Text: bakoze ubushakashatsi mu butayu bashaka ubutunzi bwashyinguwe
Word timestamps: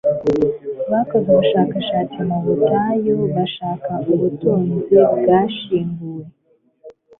bakoze 0.91 1.27
ubushakashatsi 1.31 2.17
mu 2.29 2.37
butayu 2.45 3.15
bashaka 3.35 3.91
ubutunzi 4.13 4.95
bwashyinguwe 5.17 6.25